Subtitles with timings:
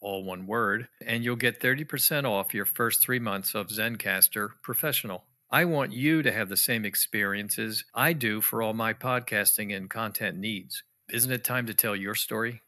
[0.00, 5.24] all one word, and you'll get 30% off your first three months of Zencastr Professional.
[5.50, 9.88] I want you to have the same experiences I do for all my podcasting and
[9.88, 10.82] content needs.
[11.10, 12.62] Isn't it time to tell your story?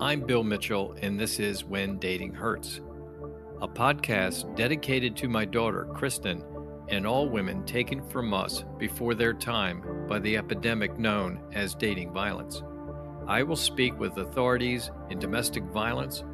[0.00, 2.80] I'm Bill Mitchell, and this is When Dating Hurts
[3.62, 6.42] a podcast dedicated to my daughter, Kristen,
[6.88, 12.10] and all women taken from us before their time by the epidemic known as dating
[12.10, 12.62] violence.
[13.26, 16.24] I will speak with authorities in domestic violence,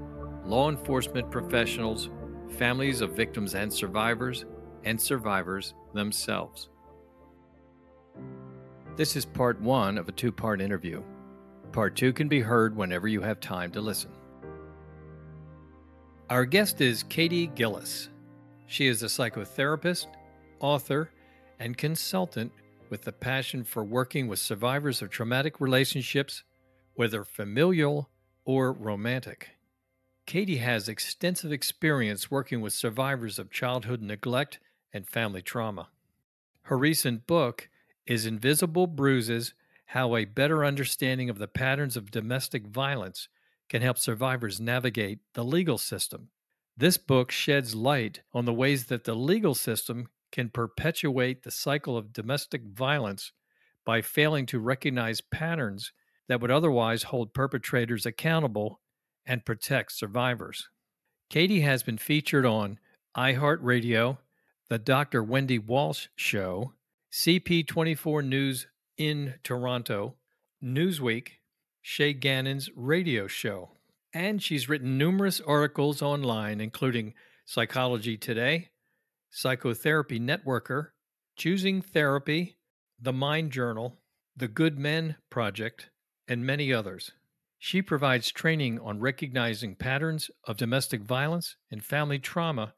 [0.44, 2.10] law enforcement professionals,
[2.50, 4.44] families of victims and survivors,
[4.84, 6.68] and survivors themselves.
[8.94, 11.02] This is part one of a two part interview.
[11.72, 14.15] Part two can be heard whenever you have time to listen.
[16.28, 18.08] Our guest is Kaytee Gillis.
[18.66, 20.08] She is a psychotherapist,
[20.58, 21.10] author,
[21.60, 22.50] and consultant
[22.90, 26.42] with a passion for working with survivors of traumatic relationships,
[26.94, 28.10] whether familial
[28.44, 29.50] or romantic.
[30.26, 34.58] Kaytee has extensive experience working with survivors of childhood neglect
[34.92, 35.90] and family trauma.
[36.62, 37.68] Her recent book
[38.04, 43.28] is Invisible Bruises How a Better Understanding of the Patterns of Domestic Violence
[43.68, 46.28] can help survivors navigate the legal system.
[46.76, 51.96] This book sheds light on the ways that the legal system can perpetuate the cycle
[51.96, 53.32] of domestic violence
[53.84, 55.92] by failing to recognize patterns
[56.28, 58.80] that would otherwise hold perpetrators accountable
[59.24, 60.68] and protect survivors.
[61.30, 62.78] Kaytee has been featured on
[63.16, 64.18] iHeartRadio,
[64.68, 65.22] The Dr.
[65.22, 66.72] Wendy Walsh Show,
[67.12, 68.66] CP24 News
[68.98, 70.16] in Toronto,
[70.62, 71.28] Newsweek,
[71.86, 73.70] Shaye Ganam's radio show.
[74.12, 77.14] And she's written numerous articles online, including
[77.44, 78.70] Psychology Today,
[79.30, 80.88] Psychotherapy Networker,
[81.36, 82.56] Choosing Therapy,
[83.00, 84.00] The Mind Journal,
[84.36, 85.90] The Good Men Project,
[86.26, 87.12] and many others.
[87.60, 92.74] She provides training on recognizing patterns of domestic violence and family trauma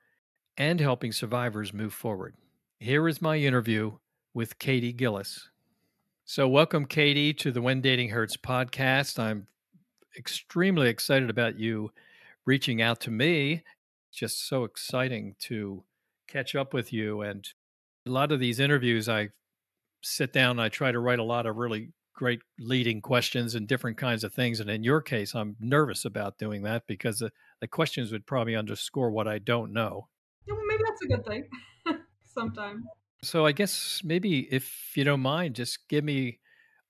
[0.58, 2.34] and helping survivors move forward.
[2.78, 3.92] Here is my interview
[4.34, 5.48] with Kaytee Gillis.
[6.30, 9.18] So, welcome, Kaytee, to the When Dating Hurts podcast.
[9.18, 9.46] I'm
[10.14, 11.90] extremely excited about you
[12.44, 13.62] reaching out to me.
[14.10, 15.84] It's Just so exciting to
[16.28, 17.22] catch up with you.
[17.22, 17.48] And
[18.06, 19.30] a lot of these interviews, I
[20.02, 23.66] sit down and I try to write a lot of really great leading questions and
[23.66, 24.60] different kinds of things.
[24.60, 28.54] And in your case, I'm nervous about doing that because the, the questions would probably
[28.54, 30.08] underscore what I don't know.
[30.46, 31.48] Yeah, well, maybe that's a good thing
[32.22, 32.84] sometimes.
[33.22, 36.38] So I guess maybe if you don't mind, just give me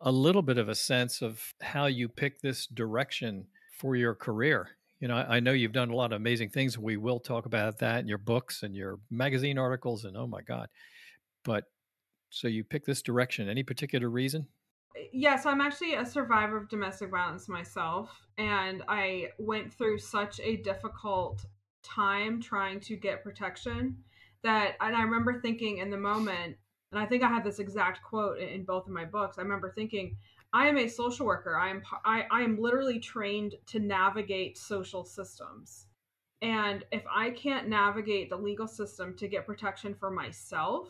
[0.01, 3.47] a little bit of a sense of how you pick this direction
[3.79, 4.69] for your career.
[5.01, 6.77] You know, I know you've done a lot of amazing things.
[6.77, 10.43] We will talk about that in your books and your magazine articles, and oh my
[10.43, 10.69] God.
[11.45, 11.65] But
[12.31, 13.49] so you pick this direction.
[13.49, 14.49] Any particular reason?
[14.97, 19.99] Eh, yeah, so I'm actually a survivor of domestic violence myself, and I went through
[19.99, 21.47] such a difficult
[21.85, 23.97] time trying to get protection
[24.49, 26.57] that and I remember thinking in the moment,
[26.91, 29.39] and I think I have this exact quote in, both of my books.
[29.39, 30.17] I remember thinking,
[30.53, 31.57] I am a social worker.
[31.57, 35.87] I am I, I am literally trained to navigate social systems.
[36.41, 40.89] And if I can't navigate the legal system to get protection for myself,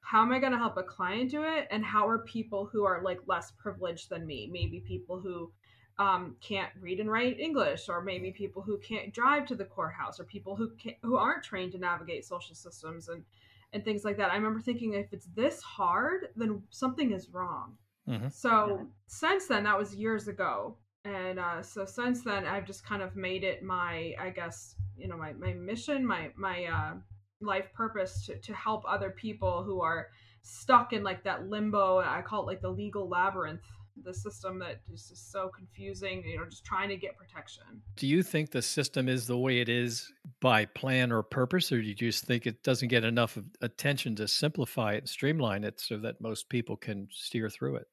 [0.00, 1.68] how am I going to help a client do it?
[1.70, 5.52] And how are people who are like less privileged than me, maybe people who
[5.98, 10.20] um, can't read and write English, or maybe people who can't drive to the courthouse,
[10.20, 13.24] or people who can, who aren't trained to navigate social systems and
[13.72, 14.30] and things like that.
[14.30, 17.76] I remember thinking, if it's this hard, then something is wrong.
[18.08, 18.28] Mm-hmm.
[18.28, 23.02] So since then, that was years ago, and uh, so since then, I've just kind
[23.02, 26.94] of made it my, I guess, you know, my my mission, my my uh,
[27.40, 30.08] life purpose to to help other people who are
[30.42, 31.98] stuck in like that limbo.
[31.98, 33.64] I call it like the legal labyrinth
[34.04, 37.64] the system that is just so confusing, you know, just trying to get protection.
[37.96, 41.80] Do you think the system is the way it is by plan or purpose, or
[41.80, 45.80] do you just think it doesn't get enough attention to simplify it and streamline it
[45.80, 47.86] so that most people can steer through it?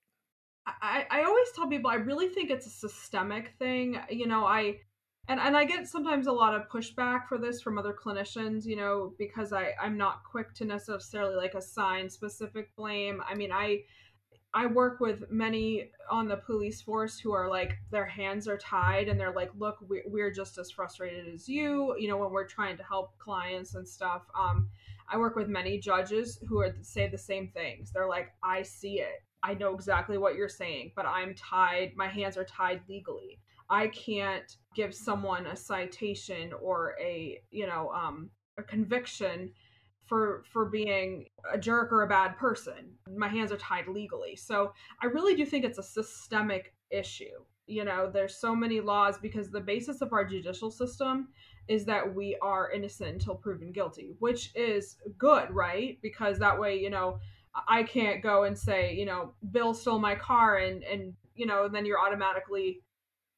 [0.67, 3.99] I, I always tell people I really think it's a systemic thing.
[4.09, 4.79] You know, I
[5.27, 8.75] and and I get sometimes a lot of pushback for this from other clinicians, you
[8.75, 13.21] know, because I I'm not quick to necessarily like assign specific blame.
[13.27, 13.81] I mean, I
[14.55, 19.09] I work with many on the police force who are like their hands are tied
[19.09, 21.93] and they're like, look, we're just as frustrated as you.
[21.99, 24.21] You know, when we're trying to help clients and stuff.
[24.33, 24.69] Um,
[25.09, 27.91] I work with many judges who are say the same things.
[27.91, 29.23] They're like, I see it.
[29.43, 31.91] I know exactly what you're saying, but I'm tied.
[31.97, 33.39] My hands are tied legally.
[33.69, 39.51] I can't give someone a citation or a you know um, a conviction
[40.05, 42.91] for for being a jerk or a bad person.
[43.15, 44.35] My hands are tied legally.
[44.35, 47.43] So I really do think it's a systemic issue.
[47.67, 51.29] You know, there's so many laws because the basis of our judicial system
[51.67, 55.97] is that we are innocent until proven guilty, which is good, right?
[56.01, 57.19] Because that way, you know,
[57.67, 61.67] I can't go and say, you know, Bill stole my car and and you know,
[61.67, 62.81] then you're automatically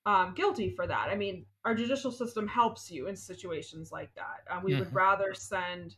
[0.06, 1.10] um, guilty for that.
[1.10, 4.50] I mean, our judicial system helps you in situations like that.
[4.50, 4.80] Um, we mm-hmm.
[4.80, 5.96] would rather send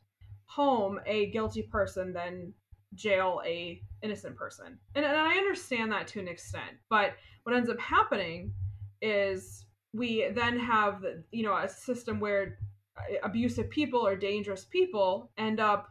[0.49, 2.51] home a guilty person than
[2.95, 4.77] jail a innocent person.
[4.95, 7.13] And, and I understand that to an extent, but
[7.43, 8.51] what ends up happening
[9.01, 12.59] is we then have you know a system where
[13.23, 15.89] abusive people or dangerous people end up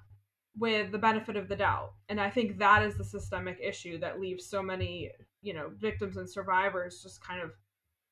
[0.59, 4.21] with the benefit of the doubt and i think that is the systemic issue that
[4.21, 5.11] leaves so many
[5.43, 7.51] you know victims and survivors just kind of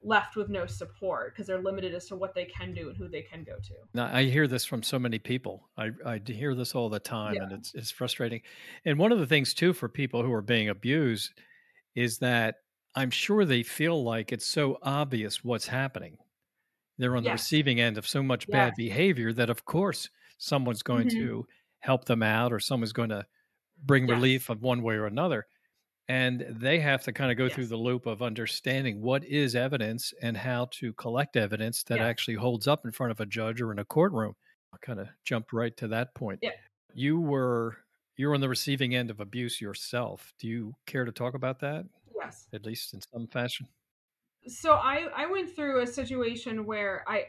[0.07, 3.09] left with no support because they're limited as to what they can do and who
[3.09, 3.75] they can go to.
[3.93, 5.69] Now, I hear this from so many people.
[5.77, 7.43] I, I hear this all the time, yeah.
[7.43, 8.41] and it's it's frustrating.
[8.85, 11.33] And one of the things too for people who are being abused
[11.95, 12.57] is that
[12.95, 16.17] I'm sure they feel like it's so obvious what's happening.
[16.99, 17.31] They're on yes.
[17.31, 18.53] the receiving end of so much yes.
[18.53, 20.09] bad behavior that, of course,
[20.39, 21.19] someone's going mm-hmm.
[21.19, 21.47] to
[21.81, 23.27] help them out or someone's going to
[23.85, 24.15] bring yes.
[24.15, 25.47] relief of one way or another
[26.09, 27.55] and they have to kind of go yes.
[27.55, 32.07] through the loop of understanding what is evidence and how to collect evidence that yeah.
[32.07, 34.35] actually holds up in front of a judge or in a courtroom.
[34.73, 36.41] I kind of jumped right to that point.
[36.43, 36.51] Yeah.
[36.95, 37.79] You were
[38.17, 40.33] you're on the receiving end of abuse yourself.
[40.39, 41.85] Do you care to talk about that?
[42.15, 42.47] Yes.
[42.53, 43.67] At least in some fashion.
[44.47, 47.25] So I I went through a situation where I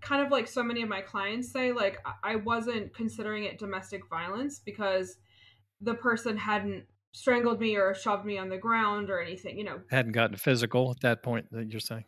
[0.00, 4.08] kind of like so many of my clients say like I wasn't considering it domestic
[4.08, 5.18] violence because
[5.82, 9.80] the person hadn't strangled me or shoved me on the ground or anything, you know.
[9.90, 12.04] Hadn't gotten physical at that point that you're saying.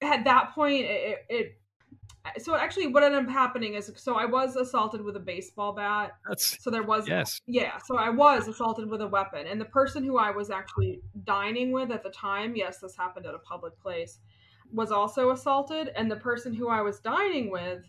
[0.00, 1.58] At that point, it, it
[2.38, 6.12] so actually what ended up happening is so I was assaulted with a baseball bat.
[6.28, 7.40] That's so there was yes.
[7.46, 9.46] Yeah, so I was assaulted with a weapon.
[9.46, 13.26] And the person who I was actually dining with at the time, yes, this happened
[13.26, 14.20] at a public place,
[14.72, 15.90] was also assaulted.
[15.96, 17.82] And the person who I was dining with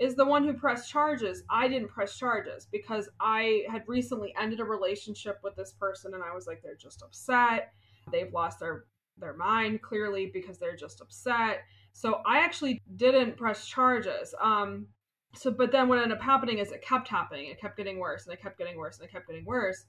[0.00, 1.42] is the one who pressed charges.
[1.50, 6.22] I didn't press charges because I had recently ended a relationship with this person and
[6.22, 7.72] I was like, they're just upset.
[8.10, 8.84] They've lost their
[9.20, 11.62] their mind clearly because they're just upset.
[11.92, 14.34] So I actually didn't press charges.
[14.40, 14.86] Um
[15.34, 17.50] so but then what ended up happening is it kept happening.
[17.50, 19.84] It kept getting worse and it kept getting worse and it kept getting worse.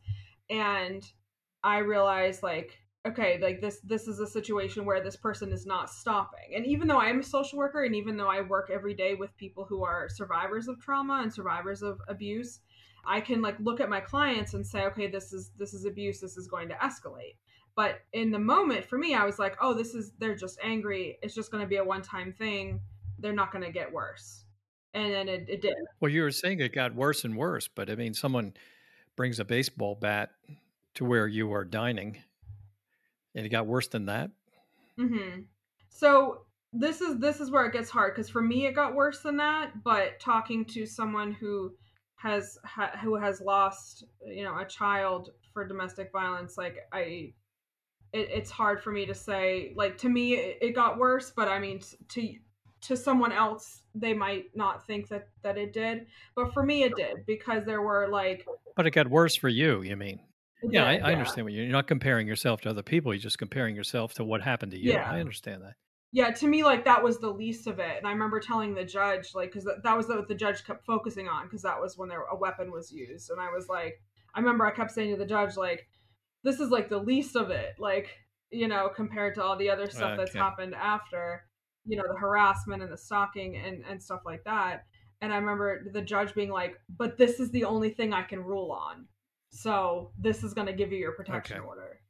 [0.50, 1.04] And
[1.64, 5.90] I realized like okay like this this is a situation where this person is not
[5.90, 6.54] stopping.
[6.56, 9.36] And even though i'm a social worker and even though i work every day with
[9.38, 12.60] people who are survivors of trauma and survivors of abuse
[13.06, 16.20] i can like look at my clients and say okay this is this is abuse.
[16.20, 17.36] This is going to escalate.
[17.76, 21.18] But in the moment for me i was like oh this is they're just angry.
[21.22, 22.82] It's just going to be a one time thing.
[23.18, 24.46] They're not going to get worse.
[24.94, 27.90] And then it, it did well you were saying it got worse and worse but
[27.90, 28.54] i mean someone
[29.16, 30.32] brings a baseball bat
[30.96, 32.18] to where you are dining
[33.46, 34.32] it got worse than that.
[35.00, 35.42] Mm-hmm.
[35.90, 36.42] So
[36.72, 39.38] this is this is where it gets hard because for me it got worse than
[39.38, 39.84] that.
[39.84, 41.74] But talking to someone who
[42.16, 47.34] has ha, who has lost you know a child for domestic violence, like I,
[48.12, 49.74] it, it's hard for me to say.
[49.76, 52.34] Like to me it, it got worse, but I mean to
[52.82, 56.06] to someone else they might not think that that it did
[56.36, 59.82] but for me it did because there were like but it got worse for you
[59.82, 60.20] you mean
[60.64, 63.14] yeah, I, I understand what you're, you're not comparing yourself to other people.
[63.14, 64.94] You're just comparing yourself to what happened to you.
[64.94, 65.10] Yeah.
[65.10, 65.76] I understand that.
[66.12, 67.98] Yeah, to me, like that was the least of it.
[67.98, 70.86] And I remember telling the judge, like, because that, that was what the judge kept
[70.86, 73.30] focusing on, because that was when there a weapon was used.
[73.30, 74.02] And I was like,
[74.34, 75.88] I remember I kept saying to the judge, like,
[76.44, 78.10] this is like the least of it, like,
[78.50, 81.46] you know, compared to all the other stuff uh, that's happened after,
[81.86, 84.86] you know, the harassment and the stalking and and stuff like that.
[85.22, 88.44] And I remember the judge being like, but this is the only thing I can
[88.44, 89.06] rule on
[89.52, 91.68] So this is going to give you your protection Okay.
[91.68, 92.02] order.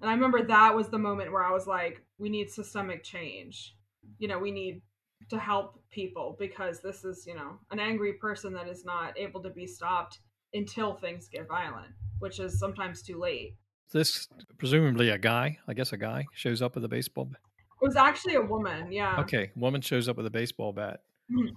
[0.00, 3.76] And I remember that was the moment where I was like, we need systemic change.
[4.18, 4.82] You know, we need
[5.30, 9.42] to help people because this is, you know, an angry person that is not able
[9.42, 10.20] to be stopped
[10.52, 13.56] until things get violent, which is sometimes too late.
[13.92, 14.28] This
[14.58, 17.40] presumably a guy, I guess a guy shows up with a baseball bat.
[17.58, 19.18] It was actually a woman, yeah.
[19.20, 21.02] Okay, woman shows up with a baseball bat.
[21.30, 21.54] Mhm.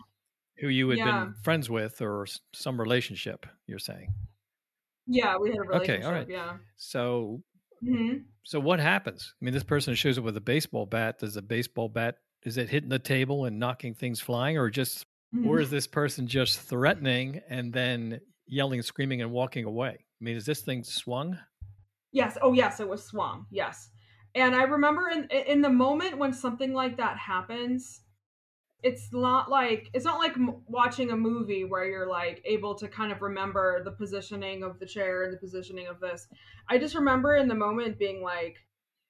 [0.60, 1.26] Who you had Yeah.
[1.26, 4.14] been friends with or some relationship, you're saying.
[5.10, 6.00] Yeah, we had a relationship.
[6.00, 6.28] Okay, all right.
[6.30, 6.58] yeah.
[6.78, 7.42] So
[7.84, 9.34] hmm so what happens?
[9.40, 11.20] I mean, this person shows up with a baseball bat.
[11.20, 15.06] Does the baseball bat is it hitting the table and knocking things flying or just
[15.46, 19.92] or is this person just threatening and then yelling, screaming, and walking away?
[20.00, 21.38] I mean, is this thing swung?
[22.12, 22.38] Yes.
[22.42, 22.80] Oh, yes.
[22.80, 23.46] It was swung.
[23.52, 23.90] Yes.
[24.36, 28.02] And I remember in in the moment when something like that happens,
[28.82, 30.36] it's not like it's not like
[30.68, 34.86] watching a movie where you're like able to kind of remember the positioning of the
[34.86, 36.28] chair and the positioning of this.
[36.68, 38.66] I just remember in the moment being like,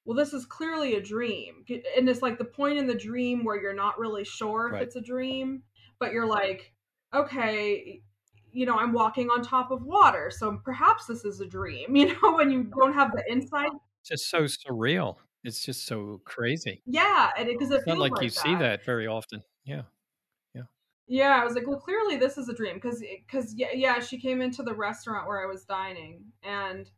[0.06, 1.64] well, this is clearly a dream,
[1.96, 4.84] and it's like the point in the dream where you're not really sure if Right.
[4.84, 5.64] it's a dream,
[6.00, 6.74] but you're like,
[7.14, 8.02] okay.
[8.52, 11.96] You know, I'm walking on top of water, so perhaps this is a dream.
[11.96, 13.70] You know, when you don't have the insight,
[14.02, 15.18] It's just so surreal.
[15.44, 16.82] It's just so crazy.
[16.86, 19.44] yeah, and because it, It's not feels like you like see that very often.
[19.70, 19.84] Yeah.
[20.56, 20.64] Yeah,
[21.08, 24.00] Yeah, I was like, well, clearly this is a dream because because eh, yeah, yeah,
[24.00, 26.90] she came into the restaurant where I was dining, and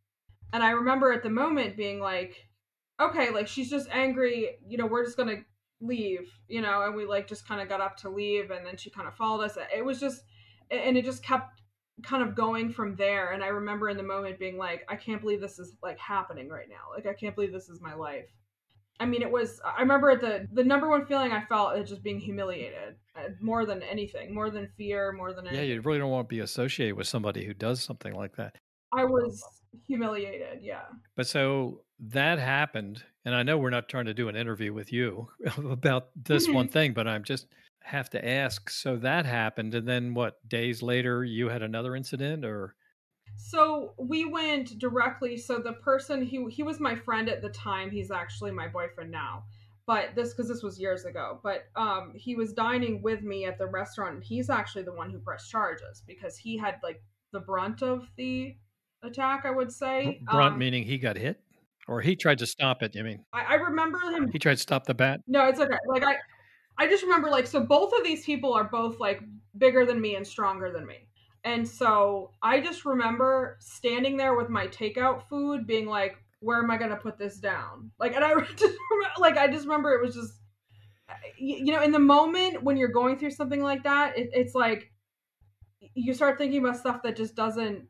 [0.54, 2.48] and I remember at the moment being like,
[3.02, 5.44] okay, like she's just angry, you know, we're just gonna
[5.82, 8.78] leave, you know, and we like just kind of got up to leave, and then
[8.78, 9.58] she kind of followed us.
[9.76, 10.24] It was just,
[10.70, 11.62] and it just kept
[12.04, 13.32] kind of going from there.
[13.32, 16.50] And I remember in the moment being like, I can't believe this is like happening
[16.50, 16.94] right now.
[16.96, 18.30] Like I can't believe this is my life.
[19.02, 19.60] I mean, it was.
[19.66, 23.66] I remember the the number one feeling I felt is just being humiliated, uh, more
[23.66, 25.68] than anything, more than fear, more than anything.
[25.70, 28.56] Yeah, you really don't want to be associated with somebody who does something like that.
[28.94, 29.44] I was
[29.88, 30.60] humiliated.
[30.62, 30.84] Yeah.
[31.16, 34.94] But so that happened, and I know we're not trying to do an interview with
[34.94, 36.72] you about this one Mhm.
[36.72, 37.48] thing, but I'm just
[37.84, 38.70] have to ask.
[38.70, 40.48] So that happened, and then what?
[40.48, 42.76] Days later, you had another incident, or
[43.38, 45.38] So we went directly.
[45.38, 47.90] So the person he he was my friend at the time.
[47.90, 49.44] He's actually my boyfriend now.
[49.88, 51.40] But this because this was years ago.
[51.44, 55.10] But um, he was dining with me at the restaurant, and he's actually the one
[55.10, 57.02] who pressed charges because he had like
[57.34, 58.56] the brunt of the
[59.04, 59.44] attack.
[59.46, 60.22] I would say.
[60.32, 61.42] brunt Um, meaning he got hit,
[61.88, 62.96] or he tried to stop it.
[62.96, 65.22] You mean I, I remember him he tried to stop the bat?
[65.28, 65.74] No, it's okay.
[65.88, 66.16] Like I
[66.78, 69.22] I just remember like so both of these people are both like
[69.58, 71.08] bigger than me and stronger than me.
[71.44, 76.72] And so I just remember standing there with my takeout food being like where am
[76.72, 77.92] I going to put this down?
[78.00, 80.34] Like and I just remember, like I just remember it was just
[81.10, 84.30] uh, you, you know in the moment when you're going through something like that it,
[84.34, 84.92] it's like
[85.94, 87.88] you start thinking about stuff that just doesn't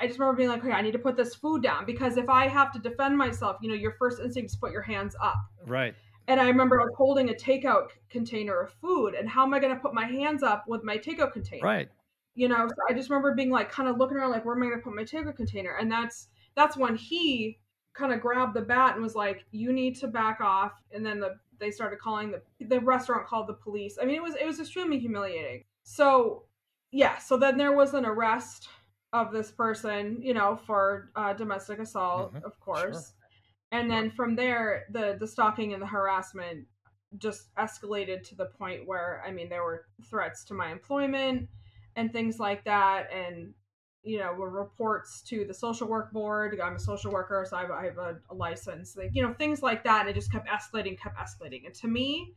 [0.00, 2.28] I just remember being like, okay, I need to put this food down because if
[2.28, 5.38] I have to defend myself, you know, your first instinct is put your hands up.
[5.64, 5.94] Right.
[6.28, 9.60] And I remember I was holding a takeout container of food, and how am I
[9.60, 11.64] going to put my hands up with my takeout container?
[11.64, 11.88] Right.
[12.36, 14.62] You know, so I just remember being like, kind of looking around, like, where am
[14.62, 15.76] I going to put my takeout container?
[15.76, 17.58] And that's that's when he
[17.94, 21.20] kind of grabbed the bat and was like, "You need to back off." And then
[21.20, 23.98] the they started calling the the restaurant called the police.
[24.00, 25.64] I mean, it was it was extremely humiliating.
[25.82, 26.46] So
[26.92, 28.68] yeah, so then there was an arrest
[29.12, 33.14] of this person, you know, for uh, domestic assault, Mhm, of course
[33.72, 36.66] and then from there the the stalking and the harassment
[37.18, 41.48] just escalated to the point where i mean there were threats to my employment
[41.96, 43.52] and things like that and
[44.02, 47.70] you know reports to the social work board i'm a social worker so i have,
[47.70, 50.48] I have a, a license like you know things like that and it just kept
[50.48, 52.34] escalating kept escalating and to me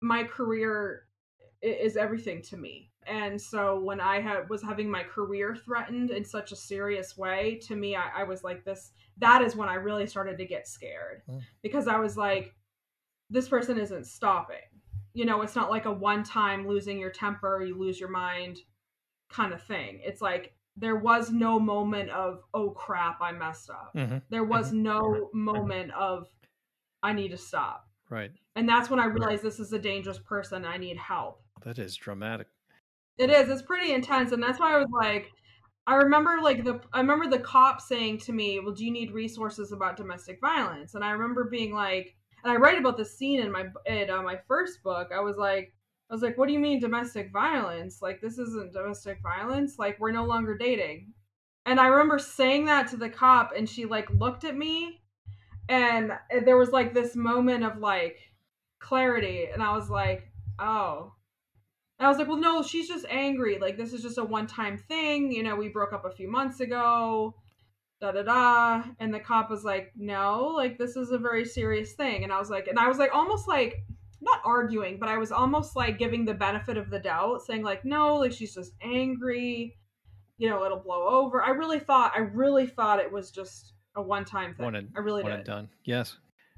[0.00, 1.04] my career
[1.62, 6.24] is everything to me and so when i had was having my career threatened in
[6.24, 9.74] such a serious way to me i, I was like this that is when I
[9.74, 11.42] really started to get scared Mm.
[11.62, 12.54] because I was like,
[13.30, 14.56] this person isn't stopping.
[15.12, 18.60] You know, it's not like a one time losing your temper, you lose your mind
[19.28, 20.00] kind of thing.
[20.02, 23.92] It's like there was no moment of, oh crap, I messed up.
[23.94, 26.28] hmm There was no moment of,
[27.02, 27.88] I need to stop.
[28.10, 28.32] Right.
[28.56, 30.64] And that's when I realized this is a dangerous person.
[30.64, 31.42] I need help.
[31.62, 32.48] That is dramatic.
[33.18, 33.48] It is.
[33.48, 35.32] It's pretty intense, and that's why I was like,
[35.88, 39.10] I remember like the I remember the cop saying to me, "Well, do you need
[39.10, 43.40] resources about domestic violence?" And I remember being like, and I write about this scene
[43.40, 45.08] in my in uh, my first book.
[45.14, 45.74] I was like,
[46.10, 48.00] I was like, "What do you mean domestic violence?
[48.02, 49.78] Like this isn't domestic violence.
[49.78, 51.12] Like we're no longer dating."
[51.66, 55.02] And I remember saying that to the cop, and she like looked at me,
[55.68, 56.12] and
[56.44, 58.18] there was like this moment of like
[58.80, 61.12] clarity, and I was like, "Oh."
[61.98, 63.58] And I was like, well, no, she's just angry.
[63.58, 65.32] Like, this is just a one time thing.
[65.32, 67.34] You know, we broke up a few months ago.
[68.00, 71.94] da da da and the cop was like no like this is a very serious
[71.94, 73.74] thing and i was like and i was like almost like
[74.20, 77.84] not arguing but i was almost like giving the benefit of the doubt saying like
[77.84, 79.76] no like she's just angry
[80.38, 84.02] you know it'll blow over i really thought i really thought it was just a
[84.02, 85.68] one-time thing One and i really one did and done.
[85.84, 86.16] Yes.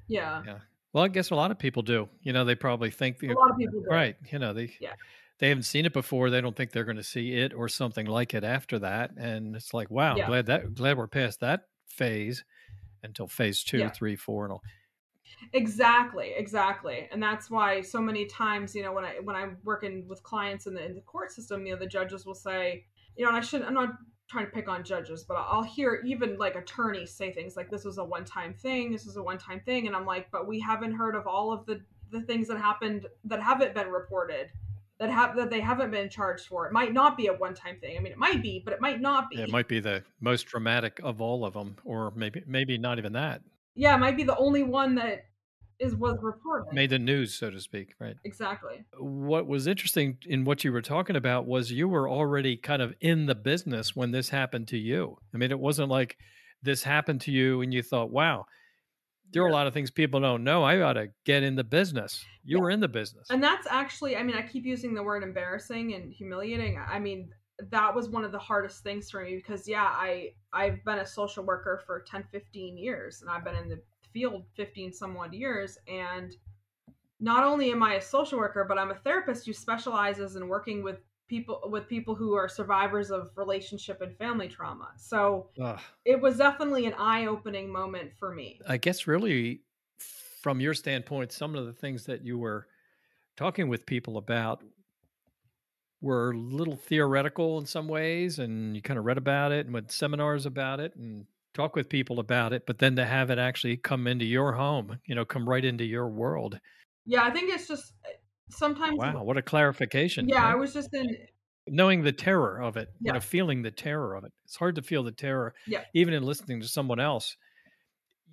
[0.08, 0.58] yeah Yeah.
[0.92, 2.08] Well, I guess a lot of people do.
[2.22, 4.16] You know, they probably think the a lot of people do right.
[4.32, 4.94] You know, they Yeah.
[5.38, 6.30] they haven't seen it before.
[6.30, 9.12] They don't think they're going to see it or something like it after that.
[9.16, 10.26] And it's like, wow, Yeah.
[10.26, 12.42] glad that glad we're past that phase
[13.04, 13.90] until phase two, Yeah.
[13.90, 14.62] three, four, and all.
[15.52, 20.06] Exactly, exactly, and that's why so many times, you know, when I when I'm working
[20.08, 22.84] with clients in the in the court system, you know, the judges will say,
[23.16, 23.68] you know, and I shouldn't.
[23.68, 23.94] I'm not
[24.28, 27.84] trying to pick on judges, but I'll hear even like attorneys say things like, "This
[27.84, 28.92] was a one time thing.
[28.92, 31.52] This was a one time thing," and I'm like, but we haven't heard of all
[31.52, 31.80] of the
[32.10, 34.50] the things that happened that haven't been reported.
[34.98, 36.66] That have that they haven't been charged for.
[36.66, 37.96] It might not be a one-time thing.
[37.96, 39.36] I mean, it might be, but it might not be.
[39.36, 42.98] Yeah, it might be the most dramatic of all of them, or maybe maybe not
[42.98, 43.40] even that.
[43.74, 45.24] yeah, it might be the only one that
[45.80, 46.72] is was reported.
[46.72, 47.94] Made the news, so to speak.
[47.98, 48.16] Right.
[48.24, 48.84] exactly.
[48.98, 52.94] What was interesting in what you were talking about was you were already kind of
[53.00, 55.16] in the business when this happened to you.
[55.34, 56.16] I mean, it wasn't like
[56.62, 58.44] this happened to you and you thought, wow,
[59.32, 60.62] there are a lot of things people don't know.
[60.64, 62.24] I ought to get in the business.
[62.44, 62.62] You Yeah.
[62.62, 63.28] were in the business.
[63.30, 66.78] And that's actually, I mean, I keep using the word embarrassing and humiliating.
[66.84, 67.30] I mean,
[67.70, 71.06] that was one of the hardest things for me because yeah, I I've been a
[71.06, 73.80] social worker for 10, 15 years and I've been in the
[74.12, 76.36] field 15 somewhat years and
[77.20, 80.82] not only am I a social worker, but I'm a therapist who specializes in working
[80.82, 80.98] with
[81.28, 84.88] people with people who are survivors of relationship and family trauma.
[84.96, 85.78] So Ugh.
[86.04, 88.60] it was definitely an eye-opening moment for me.
[88.66, 89.60] I guess really
[90.42, 92.66] from your standpoint, some of the things that you were
[93.36, 94.64] talking with people about
[96.00, 99.74] were a little theoretical in some ways, and you kind of read about it and
[99.74, 103.30] went to seminars about it and talk with people about it, but then to have
[103.30, 106.60] it actually come into your home, you know, come right into your world.
[107.06, 107.92] Yeah, I think it's just
[108.50, 110.28] sometimes Wow, what a clarification.
[110.28, 111.16] yeah, I was just in
[111.66, 113.12] knowing the terror of it, you Yeah.
[113.12, 114.32] know, feeling the terror of it.
[114.44, 115.54] It's hard to feel the terror.
[115.66, 115.84] Yeah.
[115.94, 117.36] Even in listening to someone else,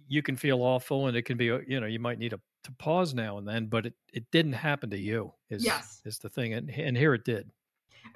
[0.07, 2.39] you can feel awful and it can be, uh, you know, you might need a,
[2.63, 6.03] to pause now and then, but it, it didn't happen to you is, Yes.
[6.05, 6.53] is the thing.
[6.53, 7.51] And, and here it did.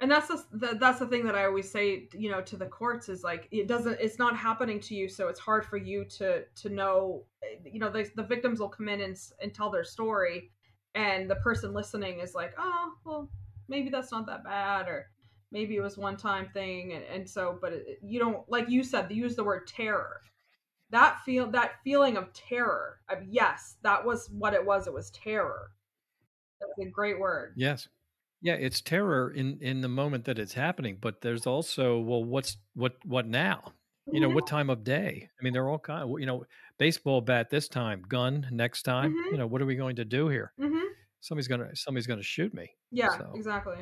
[0.00, 3.08] And that's the, that's the thing that I always say, you know, to the courts
[3.08, 6.44] is like it doesn't it's not happening to you, so it's hard for you to
[6.44, 7.24] to know.
[7.64, 10.50] You know, the, the victims will come in and and tell their story,
[10.94, 13.28] and the person listening is like, oh, well,
[13.68, 15.10] maybe that's not that bad, or
[15.50, 18.82] maybe it was one time thing, and, and so, but it, you don't like you
[18.84, 20.20] said, they use the word terror.
[20.90, 23.00] That feel that feeling of terror.
[23.08, 24.86] Uh, yes, that was what it was.
[24.86, 25.70] It was terror.
[26.60, 27.54] That's a great word.
[27.56, 27.88] Yes.
[28.42, 28.54] Yeah.
[28.54, 32.96] It's terror in, in the moment that it's happening, but there's also, well, what's, what,
[33.04, 33.72] what now?
[34.12, 35.28] You know, what time of day?
[35.40, 36.44] I mean, they're all kind of, you know,
[36.76, 39.14] baseball bat this time, gun next time.
[39.14, 39.30] Mhm.
[39.30, 40.52] You know, what are we going to do here?
[40.58, 40.80] hmm
[41.20, 42.68] Somebody's going to, somebody's to shoot me.
[42.90, 43.76] Yeah, So- exactly.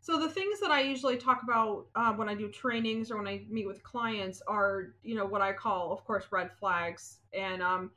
[0.00, 3.28] So the things that I usually talk about uh, when I do trainings or when
[3.28, 7.62] I meet with clients are, you know, what I call, of course, red flags, and
[7.62, 7.92] um,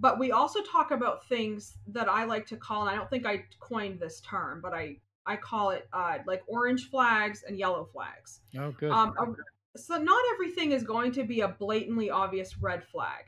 [0.00, 3.26] but we also talk about things that I like to call, and I don't think
[3.26, 7.84] I coined this term, but I I call it uh, like orange flags and yellow
[7.92, 8.40] flags.
[8.58, 8.90] Oh, good.
[8.90, 13.24] Um, a- so not everything is going to be a blatantly obvious red flag.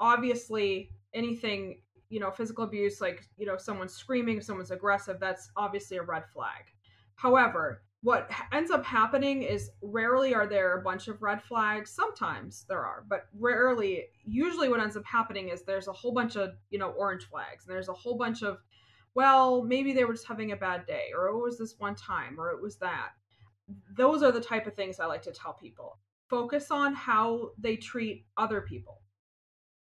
[0.00, 5.96] Obviously, anything you know, physical abuse, like you know, someone's screaming, someone's aggressive, that's obviously
[5.96, 6.64] a red flag.
[7.14, 11.90] However, what ends up happening is rarely are there a bunch of red flags.
[11.90, 14.06] Sometimes there are, but rarely.
[14.24, 17.66] Usually, what ends up happening is there's a whole bunch of you know orange flags,
[17.66, 18.58] and there's a whole bunch of,
[19.14, 22.40] well, maybe they were just having a bad day, or it was this one time,
[22.40, 23.10] or it was that
[23.96, 25.98] those are the type of things I like to tell people.
[26.28, 29.00] Focus on how they treat other people.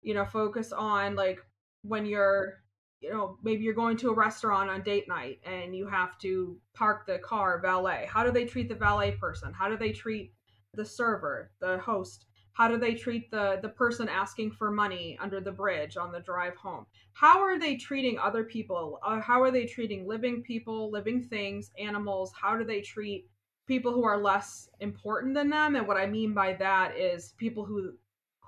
[0.03, 1.41] You know, focus on like
[1.83, 2.55] when you're,
[3.01, 6.59] you know, maybe you're going to a restaurant on date night and you have to
[6.75, 8.07] park the car valet.
[8.09, 9.53] How do they treat the valet person?
[9.53, 10.33] How do they treat
[10.75, 12.27] the server, the host?
[12.53, 16.21] How do they treat the the person asking for money under the bridge on the
[16.21, 16.87] drive home?
[17.13, 18.99] How are they treating other people?
[19.05, 22.33] Uh, how are they treating living people, living things, animals?
[22.41, 23.29] How do they treat
[23.69, 27.65] people who are less important than them and what i mean by that is people
[27.65, 27.93] who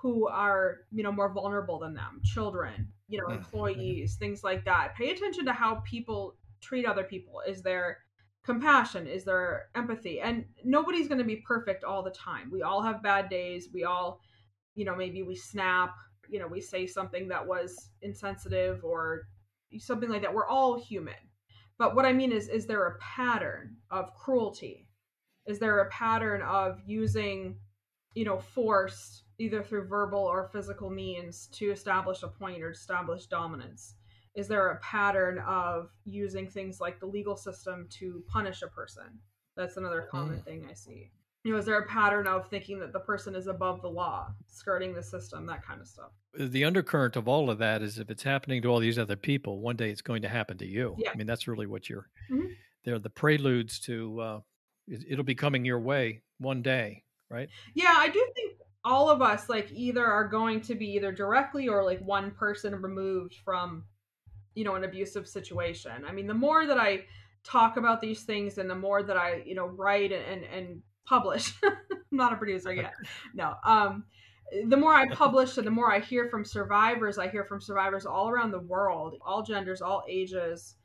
[0.01, 3.37] who are you know more vulnerable than them children you know Mhm.
[3.37, 4.95] employees things like that.
[4.95, 7.41] Pay attention to how people treat other people.
[7.47, 7.99] Is there
[8.43, 9.05] compassion?
[9.07, 10.19] Is there empathy?
[10.21, 12.49] And nobody's going to be perfect all the time.
[12.51, 13.69] We all have bad days.
[13.73, 14.21] We all
[14.75, 15.95] you know maybe we snap
[16.29, 19.27] you know we say something that was insensitive or
[19.77, 20.33] something like that.
[20.33, 21.29] We're all human.
[21.77, 24.87] But what i mean is is there a pattern of cruelty?
[25.45, 27.59] Is there a pattern of using
[28.13, 33.25] you know, forced either through verbal or physical means to establish a point or establish
[33.25, 33.95] dominance?
[34.35, 39.19] Is there a pattern of using things like the legal system to punish a person?
[39.57, 40.45] That's another common mm.
[40.45, 41.11] thing I see.
[41.43, 44.27] You know, is there a pattern of thinking that the person is above the law,
[44.47, 46.11] skirting the system, that kind of stuff?
[46.39, 49.59] The undercurrent of all of that is if it's happening to all these other people,
[49.59, 50.95] one day it's going to happen to you.
[50.99, 51.09] Yeah.
[51.11, 52.07] I mean, that's really what you're.
[52.31, 52.47] Mm-hmm.
[52.85, 54.19] They're the preludes to.
[54.21, 54.39] Uh,
[54.87, 57.49] it, it'll be coming your way one day, right?
[57.73, 58.50] Yeah, I do think
[58.83, 62.75] all of us like either are going to be either directly or like one person
[62.75, 63.83] removed from
[64.55, 66.03] you know an abusive situation.
[66.07, 67.03] I mean the more that i
[67.43, 71.53] talk about these things and the more that i you know write and and publish
[71.63, 72.93] i'm not a producer yet
[73.33, 74.03] no um
[74.67, 78.05] the more i publish and the more i hear from survivors i hear from survivors
[78.05, 80.75] all around the world all genders all ages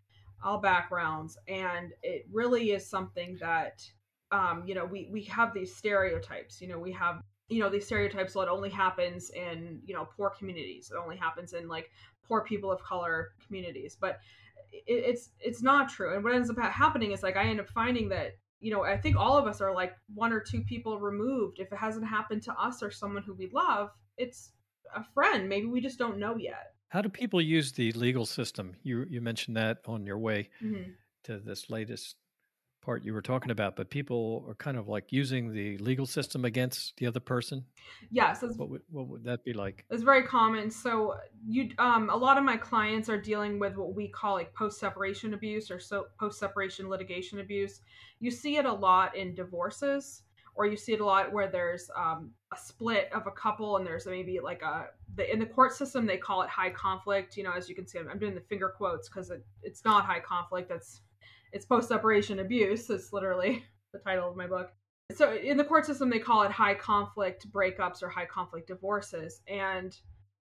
[0.42, 3.82] all backgrounds and it really is something that
[4.32, 7.86] um you know we we have these stereotypes you know we have you know these
[7.86, 10.90] stereotypes well it only happens in you know poor communities.
[10.92, 11.90] It only happens in like
[12.26, 13.96] poor people of color communities.
[14.00, 14.20] But
[14.72, 16.14] it, it's it's not true.
[16.14, 18.96] And what ends up happening is like i end up finding that you know i
[18.96, 21.58] think all of us are like one or two people removed.
[21.58, 24.52] If it hasn't happened to us or someone who we love it's
[24.94, 25.48] a friend.
[25.48, 26.72] Maybe we just don't know yet.
[26.88, 28.76] How do people use the legal system?
[28.82, 30.90] You you mentioned that on your way mm-hmm.
[31.24, 32.16] to this latest
[32.86, 36.44] part you were talking about, but people are kind of like using the legal system
[36.44, 37.64] against the other person.
[38.12, 39.84] Yes, what would what would that be like?
[39.90, 40.70] It's very common.
[40.70, 44.54] So you, um, a lot of my clients are dealing with what we call like
[44.54, 47.80] post separation abuse or so post separation litigation abuse.
[48.20, 50.22] You see it a lot in divorces,
[50.54, 53.86] or you see it a lot where there's um, a split of a couple and
[53.86, 57.36] there's maybe like a the, in the court system they call it high conflict.
[57.36, 59.84] You know, as you can see, I'm, I'm doing the finger quotes because it, it's
[59.84, 60.68] not high conflict.
[60.68, 61.00] That's
[61.56, 62.88] it's post separation abuse.
[62.90, 64.70] It's literally the title of my book.
[65.14, 69.40] So in the court system, they call it high conflict breakups or high conflict divorces.
[69.48, 69.96] And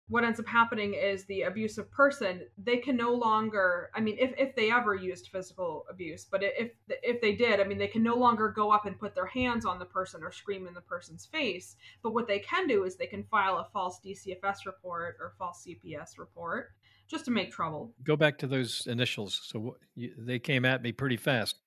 [0.07, 4.33] what ends up happening is the abusive person they can no longer i mean if,
[4.37, 8.03] if they ever used physical abuse but if if they did i mean they can
[8.03, 10.81] no longer go up and put their hands on the person or scream in the
[10.81, 15.15] person's face but what they can do is they can file a false dcfs report
[15.21, 16.71] or false cps report
[17.11, 17.93] just to make trouble.
[18.03, 19.41] Go back to those initials.
[19.43, 21.57] So you, they came at me pretty fast.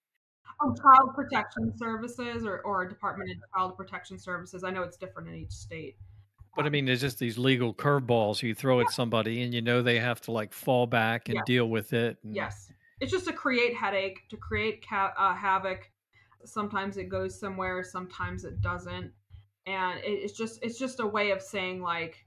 [0.62, 4.64] Oh, Child Protection Services or, or Department of Child Protection Services.
[4.64, 5.96] I know it's different in each state.
[6.56, 8.86] But I mean, there's just these legal curveballs you throw yeah.
[8.86, 11.44] at somebody, and you know they have to like fall back and yes.
[11.46, 12.16] deal with it.
[12.22, 12.34] And...
[12.34, 15.90] Yes, it's just to create headache, to create ca- uh, havoc.
[16.44, 19.10] Sometimes it goes somewhere, sometimes it doesn't,
[19.66, 22.23] and it, it's just it's just a way of saying like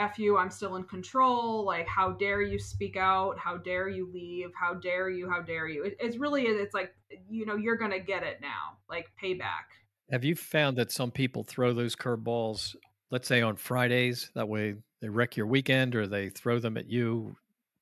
[0.00, 1.64] F you, I'm still in control.
[1.64, 3.38] Like, how dare you speak out?
[3.38, 4.50] How dare you leave?
[4.58, 5.28] How dare you?
[5.28, 5.84] How dare you?
[5.84, 6.94] It, it's really, it's like,
[7.28, 9.68] you know, you're going to get it now, like payback.
[10.10, 12.74] Have you found that some people throw those curveballs,
[13.10, 14.30] let's say on Fridays?
[14.34, 17.36] That way they wreck your weekend or they throw them at you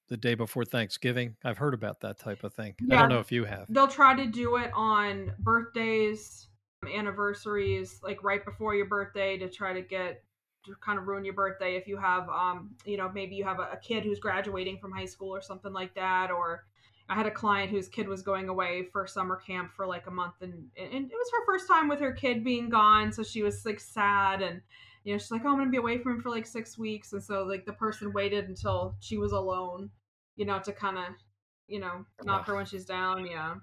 [0.09, 1.37] the day before Thanksgiving?
[1.45, 2.75] I've heard about that type of thing.
[2.81, 3.67] Yeah, I don't know if you have.
[3.69, 6.49] They'll try to do it on birthdays,
[6.95, 10.23] anniversaries, like right before your birthday to try to get
[10.81, 13.69] kind of ruin your birthday if you have um you know maybe you have a,
[13.73, 16.67] a, kid who's graduating from high school or something like that or
[17.09, 20.11] i had a client whose kid was going away for summer camp for like a
[20.11, 23.43] month and and it was her first time with her kid being gone so she
[23.43, 24.61] was like sad and
[25.05, 27.13] you know she's like oh i'm gonna be away from him for like six weeks
[27.13, 29.89] and so like the person waited until she was alone
[30.37, 31.05] you know to kind of
[31.67, 33.55] you know knock her when she's down yeah.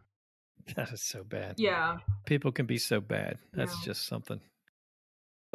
[0.76, 1.60] That is so bad.
[1.60, 1.98] Yeah.
[2.26, 3.38] People can be so bad.
[3.54, 3.86] That's yeah.
[3.86, 4.42] just something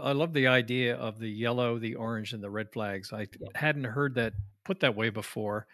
[0.03, 3.13] I love the idea of the yellow, the orange, and the red flags.
[3.13, 3.49] I yeah.
[3.55, 4.35] hadn't heard that
[4.65, 5.67] put that way before,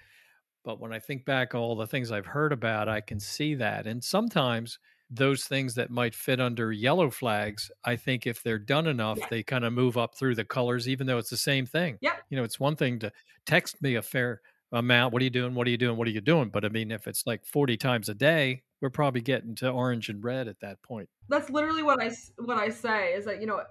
[0.65, 3.87] but when I think back all the things I've heard about, I can see that.
[3.87, 8.87] And sometimes those things that might fit under yellow flags, I think if they're done
[8.87, 9.27] enough, yeah.
[9.31, 11.99] they kind of move up through the colors, even though it's the same thing.
[12.01, 12.17] Yeah.
[12.29, 13.13] You know, it's one thing to
[13.47, 14.41] text me a fair
[14.73, 15.13] amount.
[15.13, 15.55] What are you doing?
[15.55, 15.97] What are you doing?
[15.97, 16.49] What are you doing?
[16.49, 20.09] But I mean, if it's like 40 times a day, we're probably getting to orange
[20.09, 21.09] and red at that point.
[21.29, 23.63] That's literally what I what I say is that you know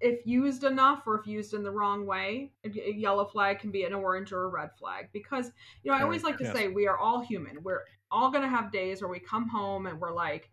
[0.00, 3.84] if used enough or if used in the wrong way, a yellow flag can be
[3.84, 5.08] an orange or a red flag.
[5.12, 5.50] Because,
[5.82, 6.54] you know, I always like to yes.
[6.54, 7.62] say we are all human.
[7.62, 10.50] We're all going to have days where we come home and we're like,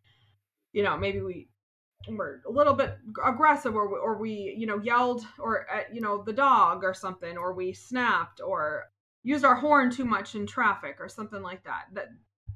[0.74, 1.50] you know, maybe we
[2.08, 6.24] we're a little bit aggressive or, or we, you know, yelled or at, you know,
[6.24, 8.86] the dog or something, or we snapped or
[9.24, 11.84] used our horn too much in traffic or something like that.
[11.94, 12.08] That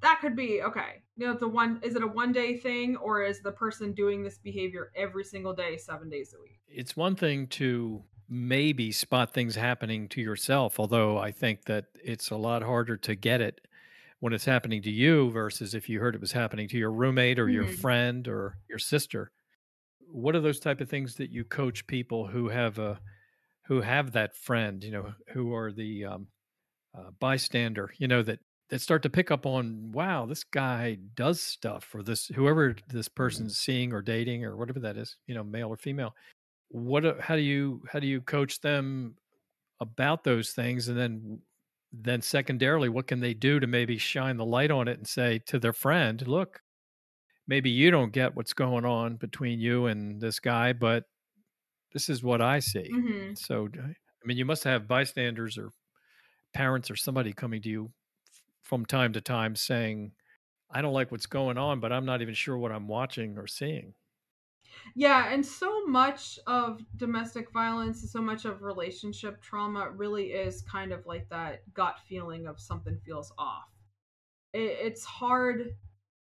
[0.01, 1.01] that could be okay.
[1.17, 1.79] You know, it's a one.
[1.83, 5.53] Is it a one day thing, or is the person doing this behavior every single
[5.53, 6.59] day, seven days a week?
[6.67, 12.31] It's one thing to maybe spot things happening to yourself, although I think that it's
[12.31, 13.61] a lot harder to get it
[14.19, 17.37] when it's happening to you versus if you heard it was happening to your roommate
[17.37, 17.53] or mm-hmm.
[17.53, 19.31] your friend or your sister.
[20.07, 22.99] what are those type of things that you coach people who have a
[23.67, 26.27] who have that friend, you know, who are the um,
[26.95, 28.39] uh, bystander, you know, that
[28.75, 33.07] that start to pick up on, wow, this guy does stuff, or this whoever this
[33.07, 36.13] person's seeing or dating or whatever that is, you know, male or female.
[36.67, 37.21] What?
[37.21, 39.15] How do you how do you coach them
[39.79, 41.39] about those things, and then
[41.93, 45.39] then secondarily, what can they do to maybe shine the light on it and say
[45.45, 46.59] to their friend, look,
[47.47, 51.05] maybe you don't get what's going on between you and this guy, but
[51.93, 52.91] this is what I see.
[52.93, 53.35] Mm-hmm.
[53.35, 55.69] So, I mean, you must have bystanders or
[56.53, 57.91] parents or somebody coming to you
[58.65, 60.11] from time to time saying,
[60.69, 63.47] I don't like what's going on, but I'm not even sure what I'm watching or
[63.47, 63.93] seeing.
[64.95, 70.61] Yeah, and so much of domestic violence and so much of relationship trauma really is
[70.63, 73.69] kind of like that gut feeling of something feels off.
[74.53, 75.75] It, it's hard,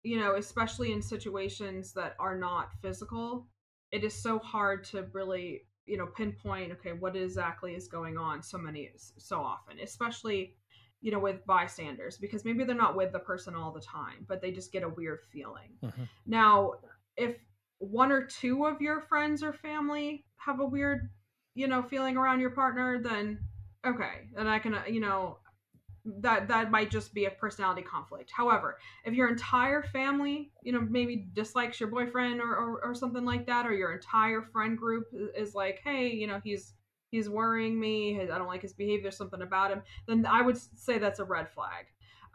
[0.02, 3.48] you know, especially in situations that are not physical.
[3.90, 8.42] It is so hard to really, you know, pinpoint, okay, what exactly is going on
[8.42, 10.54] so many, so often, especially,
[11.00, 14.40] you know, with bystanders, because maybe they're not with the person all the time, but
[14.40, 15.70] they just get a weird feeling.
[15.82, 16.04] Mm-hmm.
[16.26, 16.72] Now,
[17.16, 17.36] if
[17.78, 21.10] one or two of your friends or family have a weird,
[21.54, 23.38] you know, feeling around your partner, then
[23.86, 25.38] okay, and I can, uh, you know,
[26.20, 28.30] that that might just be a personality conflict.
[28.34, 33.24] However, if your entire family, you know, maybe dislikes your boyfriend or, or, or something
[33.24, 35.06] like that, or your entire friend group
[35.36, 36.72] is like, hey, you know, he's
[37.10, 40.58] he's worrying me, I don't like his behavior, There's something about him, then I would
[40.78, 41.86] say that's a red flag.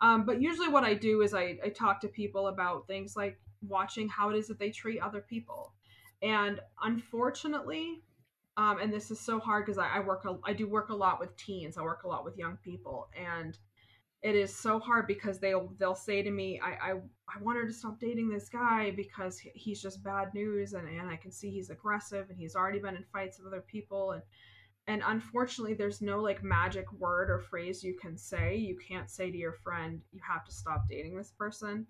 [0.02, 3.40] Um, but usually, what I do is I, I talk to people about things like
[3.62, 5.74] watching how it is that they treat other people.
[6.22, 8.02] And unfortunately,
[8.58, 10.96] um, and this is so hard because I, I work, a, I do work a
[10.96, 11.78] lot with teens.
[11.78, 13.58] I work a lot with young people, and
[14.22, 17.68] it is so hard because they'll they'll say to me, I I, I want her
[17.68, 21.50] to stop dating this guy because he's just bad news, and and I can see
[21.50, 24.22] he's aggressive, and he's already been in fights with other people, and
[24.88, 29.32] and unfortunately there's no like magic word or phrase you can say you can't say
[29.32, 31.86] to your friend you have to stop dating this person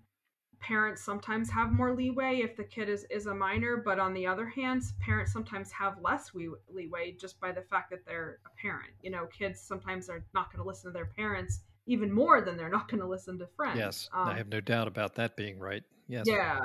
[0.60, 4.26] parents sometimes have more leeway if the kid is, is a minor, but on the
[4.26, 8.60] other hand, parents sometimes have less we- leeway just by the fact that they're a
[8.60, 8.90] parent.
[9.02, 12.56] You know, kids sometimes are not going to listen to their parents even more than
[12.56, 13.76] they're not going to listen to friends.
[13.76, 15.82] Yes, um, I have no doubt about that being right.
[16.08, 16.24] Yes.
[16.26, 16.60] Yeah.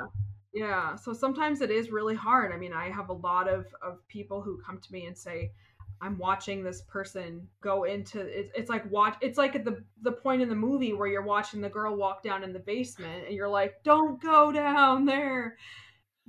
[0.54, 0.96] Yeah.
[0.96, 2.52] So sometimes it is really hard.
[2.52, 5.52] I mean, I have a lot of, of people who come to me and say,
[6.02, 10.12] I'm watching this person go into it's, it's like watch it's like at the the
[10.12, 13.34] point in the movie where you're watching the girl walk down in the basement and
[13.34, 15.56] you're like don't go down there.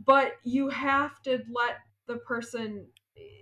[0.03, 2.85] But you have to let the person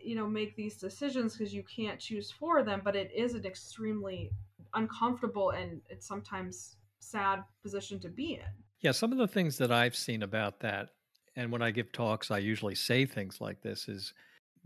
[0.03, 3.45] you know make these decisions because you can't choose for them but it is an
[3.45, 4.31] extremely
[4.73, 8.51] uncomfortable and it's sometimes sad position to be in.
[8.81, 10.89] Yeah some of the things that i've seen about that
[11.35, 14.13] and when i give talks i usually say things like this is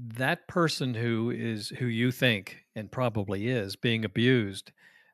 [0.05, 4.71] that person who is who you think and probably is being abused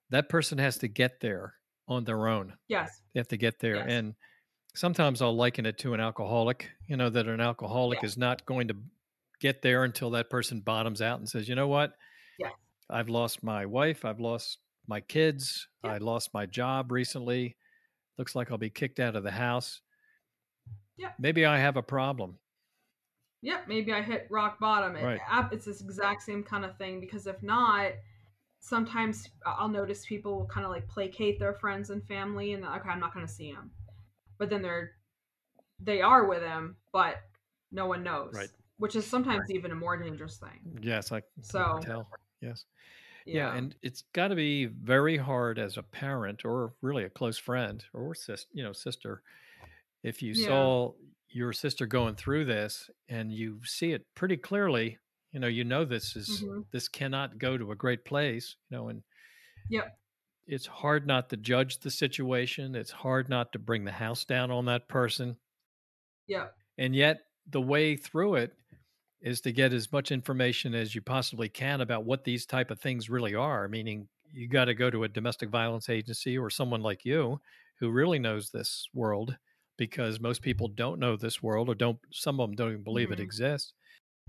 [0.10, 1.54] that person has to get there
[1.88, 2.54] on their own.
[2.68, 3.02] Yes.
[3.14, 3.86] They have to get there yes.
[3.88, 4.16] and
[4.76, 8.06] sometimes i'll liken it to an alcoholic you know that an alcoholic yeah.
[8.06, 8.76] is not going to
[9.42, 11.94] get there until that person bottoms out and says you know what?
[12.38, 12.50] Yeah.
[12.90, 15.94] I've lost my wife i've lost my kids yeah.
[15.94, 17.56] i lost my job recently
[18.18, 19.82] looks like i'll be kicked out of the house.
[20.98, 21.10] Yeah.
[21.18, 22.38] Maybe i have a problem
[23.42, 24.96] yep, maybe I hit rock bottom.
[24.96, 25.48] It, right.
[25.52, 27.92] It's this exact same kind of thing because if not,
[28.60, 32.90] sometimes I'll notice people will kind of like placate their friends and family and okay,
[32.90, 33.72] I'm not going to see them.
[34.38, 34.92] But then they're
[35.82, 37.22] they are with him, but
[37.72, 38.34] no one knows.
[38.34, 38.50] Right.
[38.78, 39.56] Which is sometimes right.
[39.56, 40.80] even a more dangerous thing.
[40.82, 42.10] Yes, I so tell.
[42.42, 42.66] Yes.
[43.26, 43.52] Yeah.
[43.52, 47.38] yeah, and it's got to be very hard as a parent or really a close
[47.38, 49.22] friend or sis, you know, sister
[50.04, 50.48] if you yeah.
[50.48, 50.92] saw
[51.30, 54.98] your sister going through this and you see it pretty clearly
[55.32, 56.62] you know you know this is mm-hmm.
[56.72, 59.04] this cannot go to a great place you know and
[59.70, 59.98] yep.
[60.48, 64.52] it's hard not to judge the situation it's hard not to bring the house down
[64.52, 65.36] on that person.
[66.28, 68.54] Yeah and yet the way through it
[69.22, 72.80] is to get as much information as you possibly can about what these type of
[72.80, 76.82] things really are meaning you got to go to a domestic violence agency or someone
[76.82, 77.40] like you
[77.80, 79.38] who really knows this world
[79.80, 83.08] because most people don't know this world or don't some of them don't even believe
[83.08, 83.14] mm-hmm.
[83.14, 83.74] it exists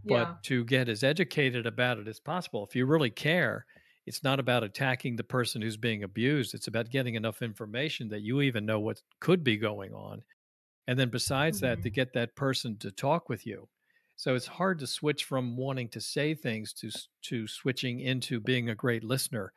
[0.06, 0.34] but yeah.
[0.42, 3.66] to get as educated about it as possible if you really care
[4.06, 8.22] it's not about attacking the person who's being abused it's about getting enough information that
[8.22, 10.22] you even know what could be going on
[10.86, 11.66] and then besides mm-hmm.
[11.66, 13.68] that to get that person to talk with you
[14.16, 16.90] so it's hard to switch from wanting to say things to
[17.22, 19.52] to switching into being a great listener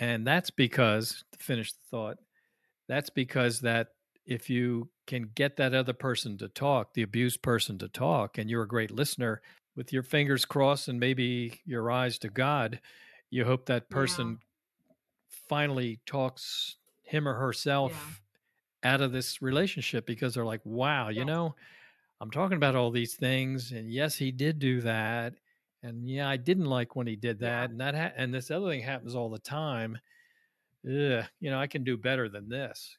[0.00, 2.18] and that's because to finish the thought
[2.88, 3.88] that's because that
[4.28, 8.50] if you can get that other person to talk, the abused person to talk, and
[8.50, 9.40] you're a great listener
[9.74, 12.78] with your fingers crossed and maybe your eyes to God,
[13.30, 15.36] you hope that person yeah.
[15.48, 18.20] finally talks him or herself
[18.84, 18.92] yeah.
[18.92, 21.54] out of this relationship because they're like, wow, you know,
[22.20, 23.72] I'm talking about all these things.
[23.72, 25.34] And yes, he did do that.
[25.82, 27.46] And yeah, I didn't like when he did that.
[27.46, 27.64] Yeah.
[27.70, 29.96] And that, ha- and this other thing happens all the time.
[30.84, 32.98] Ugh, you know, I can do better than this.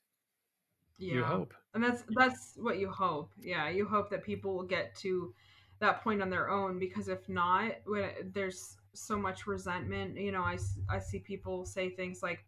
[1.00, 1.14] Yeah.
[1.16, 1.54] You hope.
[1.74, 3.32] And that's, that's what you hope.
[3.40, 3.70] Yeah.
[3.70, 5.34] You hope that people will get to
[5.80, 10.42] that point on their own because if not, when there's so much resentment, you know,
[10.42, 10.58] I,
[10.90, 12.46] I see people say things like,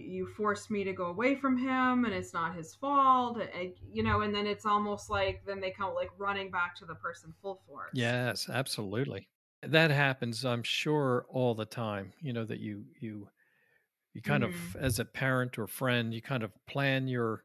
[0.00, 4.02] you forced me to go away from him and it's not his fault and, you
[4.02, 7.32] know and then it's almost like then they come like running back to the person
[7.42, 9.28] full force yes absolutely
[9.62, 13.28] that happens i'm sure all the time you know that you you
[14.14, 14.76] you kind mm-hmm.
[14.76, 17.44] of as a parent or friend you kind of plan your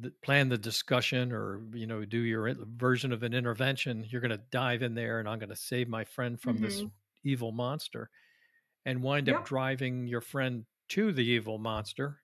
[0.00, 4.30] the, plan the discussion or you know do your version of an intervention you're going
[4.30, 6.64] to dive in there and i'm going to save my friend from mm-hmm.
[6.64, 6.82] this
[7.24, 8.10] evil monster
[8.86, 9.36] and wind yep.
[9.36, 12.20] up driving your friend to the evil monster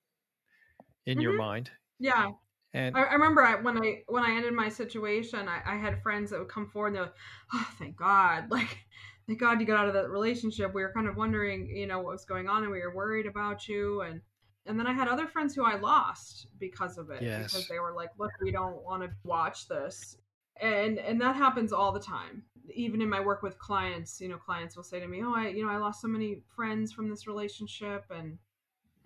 [1.06, 1.22] in mm-hmm.
[1.22, 1.70] your mind.
[1.98, 2.30] Yeah.
[2.72, 6.02] And I, I remember I, when I when I ended my situation, I, I had
[6.02, 7.14] friends that would come forward and they're like,
[7.52, 8.44] "Oh, thank God!
[8.50, 8.78] Like,
[9.26, 10.72] thank God you got out of that relationship.
[10.72, 13.26] We were kind of wondering, you know, what was going on, and we were worried
[13.26, 14.20] about you." And
[14.66, 17.44] and then I had other friends who I lost because of it, yes.
[17.44, 20.18] because they were like, "Look, we don't want to watch this,"
[20.61, 22.44] and and that happens all the time.
[22.73, 25.49] Even in my work with clients, you know, clients will say to me, "Oh, I,
[25.49, 28.38] you know, I lost so many friends from this relationship," and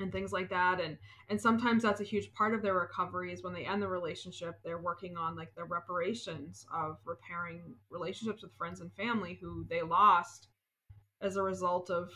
[0.01, 3.43] and things like that and and sometimes that's a huge part of their recovery is
[3.43, 8.53] when they end the relationship they're working on like the reparations of repairing relationships with
[8.57, 10.49] friends and family who they lost
[11.21, 12.11] as a result of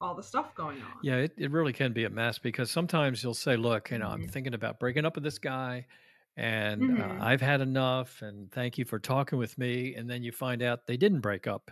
[0.00, 3.22] all the stuff going on yeah it, it really can be a mess because sometimes
[3.22, 4.22] you'll say look you know mm-hmm.
[4.22, 5.86] i'm thinking about breaking up with this guy
[6.36, 7.20] and uh, mm-hmm.
[7.20, 10.62] uh, i've had enough and thank you for talking with me and then you find
[10.62, 11.70] out they didn't break up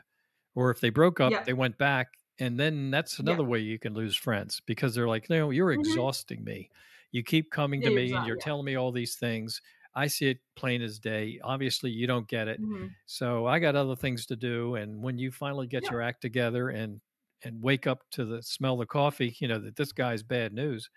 [0.55, 1.43] or if they broke up yeah.
[1.43, 2.09] they went back
[2.39, 3.49] and then that's another yeah.
[3.49, 5.81] way you can lose friends because they're like, no, you're mm-hmm.
[5.81, 6.71] exhausting me.
[7.11, 9.61] You keep coming to yeah, me and you're telling me all these things.
[9.95, 11.39] I see it plain as day.
[11.45, 12.61] Obviously, you don't get it.
[12.61, 12.87] Mm-hmm.
[13.05, 14.77] So I got other things to do.
[14.77, 17.01] And when you finally get your act together and
[17.45, 20.53] and wake up to the smell of the coffee, you know that this guy's bad
[20.53, 20.89] news,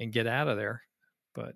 [0.00, 0.82] and get out of there.
[1.34, 1.54] But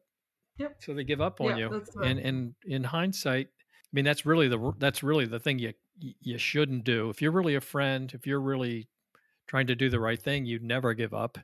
[0.59, 0.77] yep.
[0.81, 1.83] so they give up on you.
[2.03, 6.39] And and in hindsight, I mean that's really the that's really the thing you you
[6.39, 7.11] shouldn't do.
[7.11, 8.89] If you're really a friend, if you're really
[9.47, 11.39] trying to do the right thing, you'd never give up.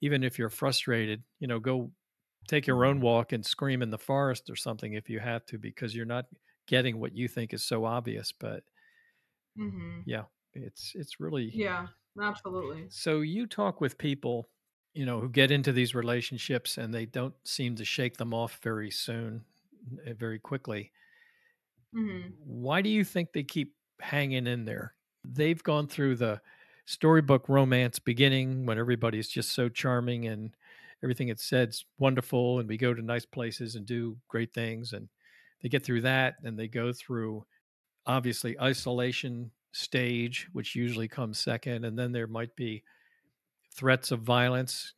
[0.00, 1.90] Even if you're frustrated, you know, go
[2.46, 5.58] take your own walk and scream in the forest or something if you have to,
[5.58, 6.26] because you're not
[6.66, 8.32] getting what you think is so obvious.
[8.38, 8.62] But
[9.58, 10.00] mm-hmm.
[10.06, 11.86] yeah, it's it's really yeah,
[12.20, 12.88] absolutely.
[12.90, 14.48] So you talk with people,
[14.94, 18.58] you know, who get into these relationships and they don't seem to shake them off
[18.62, 19.44] very soon,
[20.04, 20.92] eh, very quickly.
[21.94, 22.28] Mm-hmm.
[22.44, 24.94] Why do you think they keep hanging in there?
[25.24, 26.40] They've gone through the
[26.86, 30.54] storybook romance beginning when everybody's just so charming and
[31.02, 35.08] everything it said's wonderful and we go to nice places and do great things and
[35.62, 37.44] they get through that and they go through
[38.06, 42.82] obviously isolation stage which usually comes second and then there might be
[43.74, 44.94] threats of violence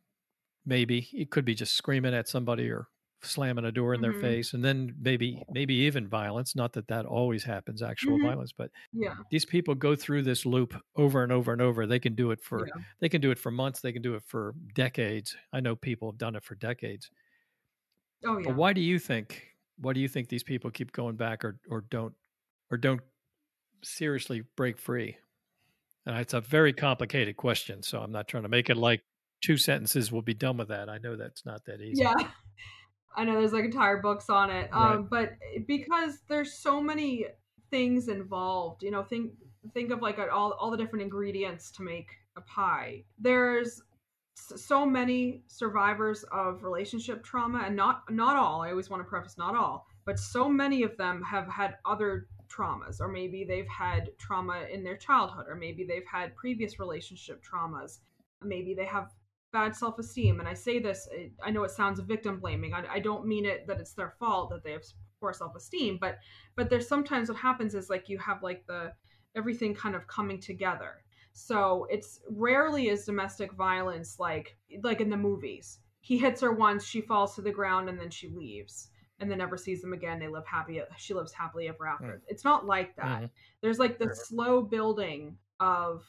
[0.64, 2.88] maybe it could be just screaming at somebody or
[3.22, 4.12] slamming a door in mm-hmm.
[4.12, 8.26] their face and then maybe maybe even violence not that that always happens actual mm-hmm.
[8.26, 11.98] violence but yeah these people go through this loop over and over and over they
[11.98, 12.82] can do it for yeah.
[13.00, 16.10] they can do it for months they can do it for decades i know people
[16.10, 17.10] have done it for decades
[18.24, 21.16] oh yeah but why do you think why do you think these people keep going
[21.16, 22.14] back or or don't
[22.70, 23.02] or don't
[23.82, 25.16] seriously break free
[26.06, 29.02] and it's a very complicated question so i'm not trying to make it like
[29.42, 32.14] two sentences will be done with that i know that's not that easy yeah
[33.16, 34.70] I know there's like entire books on it.
[34.72, 34.94] Right.
[34.94, 35.32] Um, but
[35.66, 37.26] because there's so many
[37.70, 39.32] things involved, you know, think
[39.74, 43.04] think of like all all the different ingredients to make a pie.
[43.18, 43.82] There's
[44.34, 48.62] so many survivors of relationship trauma and not not all.
[48.62, 52.28] I always want to preface not all, but so many of them have had other
[52.50, 57.42] traumas or maybe they've had trauma in their childhood or maybe they've had previous relationship
[57.42, 57.98] traumas
[58.42, 59.10] maybe they have
[59.52, 60.40] bad self esteem.
[60.40, 62.74] And I say this, eh, I know it sounds victim blaming.
[62.74, 64.84] I, I, don't mean it that it's their fault that they have
[65.20, 66.18] poor self esteem, but
[66.56, 68.92] but there's sometimes what happens is like you have like the
[69.36, 71.02] everything kind of coming together.
[71.32, 75.78] So it's rarely is domestic violence like like in the movies.
[76.00, 78.88] He hits her once, she falls to the ground, and then she leaves.
[79.20, 80.18] And then never sees them again.
[80.18, 80.80] They live happy.
[80.96, 82.04] She lives happily ever after.
[82.06, 82.20] Mm.
[82.26, 83.04] It's not like that.
[83.04, 83.26] Mm-hmm.
[83.60, 86.04] There's like the slow building of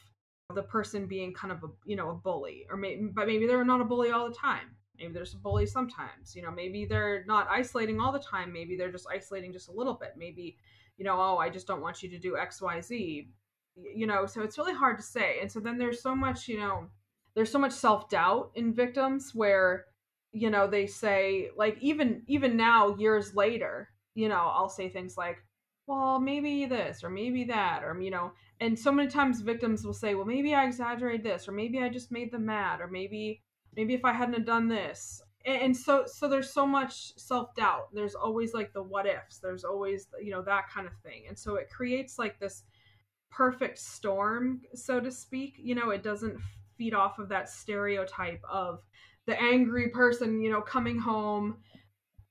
[0.56, 3.64] the person being kind of a you know a bully or maybe but maybe they're
[3.64, 7.24] not a bully all the time maybe there's a bully sometimes you know maybe they're
[7.26, 10.58] not isolating all the time maybe they're just isolating just a little bit maybe
[10.98, 13.28] you know oh i just don't want you to do xyz
[13.76, 16.60] you know so it's really hard to say and so then there's so much you
[16.60, 16.88] know
[17.34, 19.86] there's so much self-doubt in victims where
[20.32, 25.18] you know they say like even even now years later you know i'll say things
[25.18, 25.38] like
[25.88, 29.94] well maybe this or maybe that or you know and so many times victims will
[29.94, 33.42] say well maybe i exaggerated this or maybe i just made them mad or maybe
[33.76, 35.22] maybe if i hadn't done this.
[35.44, 37.88] And so so there's so much self-doubt.
[37.94, 39.40] There's always like the what ifs.
[39.40, 41.24] There's always you know that kind of thing.
[41.28, 42.62] And so it creates like this
[43.32, 45.56] perfect storm so to speak.
[45.58, 46.40] You know it doesn't
[46.78, 48.84] feed off of that stereotype of
[49.28, 51.58] the angry person you know coming home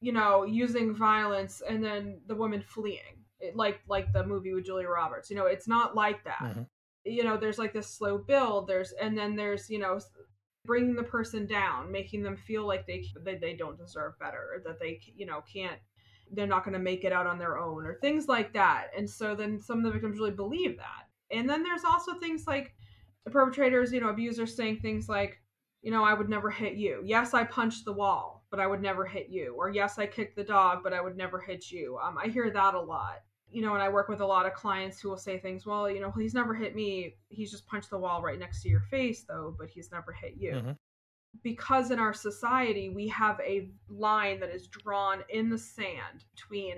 [0.01, 4.67] you know using violence and then the woman fleeing it, like like the movie with
[4.67, 5.31] Julia Roberts.
[5.31, 6.41] You know, it's not like that.
[6.43, 6.63] Mm-hmm.
[7.05, 8.69] You know, there's like this slow build.
[8.69, 9.99] There's and then there's you know
[10.67, 14.79] bringing the person down, making them feel like they they, they don't deserve better, that
[14.79, 15.79] they you know can't
[16.33, 18.89] they're not going to make it out on their own, or things like that.
[18.97, 21.09] And so then some of the victims really believe that.
[21.37, 22.73] And then there's also things like
[23.25, 25.40] the perpetrators, you know, abusers saying things like,
[25.83, 27.01] you know, I would never hit you.
[27.05, 29.55] Yes, I punched the wall, but I would never hit you.
[29.57, 31.99] Or yes, I kicked the dog, but I would never hit you.
[32.03, 33.23] Um, I hear that a lot
[33.53, 35.91] you know, and I work with a lot of clients who will say things, well,
[35.91, 37.17] you know, he's never hit me.
[37.29, 40.35] He's just punched the wall right next to your face, though, but he's never hit
[40.37, 40.53] you.
[40.53, 40.71] Mm-hmm.
[41.43, 46.77] Because in our society, we have a line that is drawn in the sand between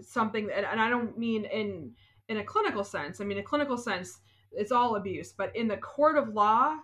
[0.00, 1.92] something, and, and I don't mean in
[2.28, 3.20] in a clinical sense.
[3.20, 4.18] I mean, a clinical sense,
[4.52, 6.76] it's all abuse, but in the court of law,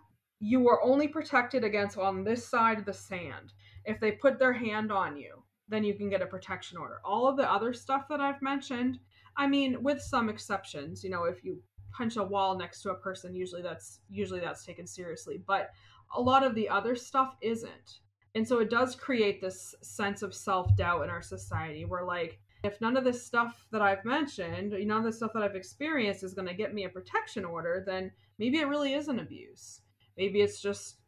[0.44, 3.52] you are only protected against on this side of the sand.
[3.84, 7.00] If they put their hand on you, then you can get a protection order.
[7.04, 8.98] All of the other stuff that I've mentioned,
[9.36, 11.62] I mean, with some exceptions, you know, if you
[11.96, 15.70] punch a wall next to a person, usually that's usually that's taken seriously, but
[16.16, 18.00] a lot of the other stuff isn't.
[18.34, 22.80] And so it does create this sense of self-doubt in our society where like if
[22.80, 26.34] none of this stuff that I've mentioned, none of the stuff that I've experienced is
[26.34, 29.82] going to get me a protection order, then maybe it really is an abuse.
[30.22, 30.98] Maybe it's just,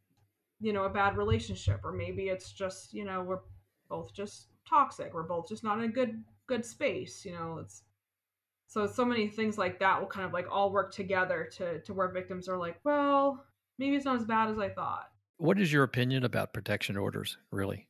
[0.60, 3.38] you know, a bad relationship, or maybe it's just, you know, we're
[3.88, 5.14] both just toxic.
[5.14, 7.24] We're both just not in a good good space.
[7.24, 7.84] You know, it's
[8.66, 11.94] so so many things like that will kind of like all work together to to
[11.94, 13.44] where victims are like, well,
[13.78, 15.10] maybe it's not as bad as I thought.
[15.36, 17.86] What is your opinion about protection orders, really?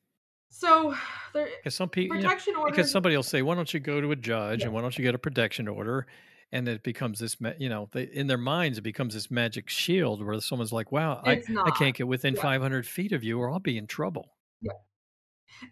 [0.51, 0.95] So
[1.33, 3.81] there, because some people protection you know, orders because somebody will say, why don't you
[3.81, 4.67] go to a judge yeah.
[4.67, 6.07] and why don't you get a protection order?
[6.55, 10.25] And it becomes this, you know, they, in their minds, it becomes this magic shield
[10.25, 12.43] where someone's like, wow, I, I can't get within yeah.
[12.43, 14.31] 500 feet of you or I'll be in trouble.
[14.61, 14.73] Yeah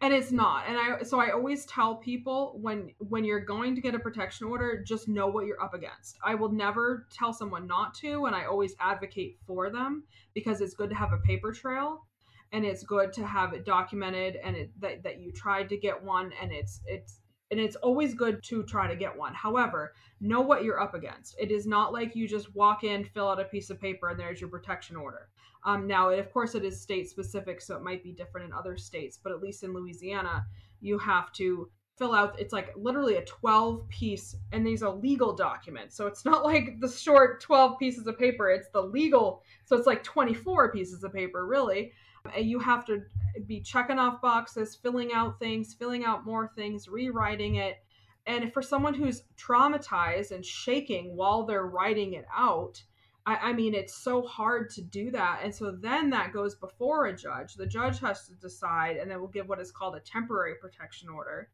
[0.01, 3.81] and it's not and i so i always tell people when when you're going to
[3.81, 7.67] get a protection order just know what you're up against i will never tell someone
[7.67, 10.05] not to and i always advocate for them
[10.35, 12.07] because it's good to have a paper trail
[12.53, 16.03] and it's good to have it documented and it that, that you tried to get
[16.03, 17.21] one and it's it's
[17.53, 19.35] and it's always good to try to get one.
[19.35, 19.93] However
[20.23, 21.37] know what you're up against.
[21.39, 24.19] It is not like you just walk in fill out a piece of paper and
[24.19, 25.29] there's your protection order.
[25.65, 28.77] Um, now, of course, it is state specific, so it might be different in other
[28.77, 30.45] states, but at least in Louisiana,
[30.81, 35.35] you have to fill out it's like literally a 12 piece and these are legal
[35.35, 35.95] documents.
[35.95, 39.87] So it's not like the short 12 pieces of paper it's the legal so it's
[39.87, 41.93] like 24 pieces of paper really
[42.39, 43.03] you have to
[43.47, 47.79] be checking off boxes filling out things filling out more things rewriting it
[48.27, 52.83] and for someone who's traumatized and shaking while they're writing it out
[53.27, 55.41] I, I mean, it's so hard to do that.
[55.43, 57.55] And so then that goes before a judge.
[57.55, 61.09] The judge has to decide, and then we'll give what is called a temporary protection
[61.09, 61.49] order.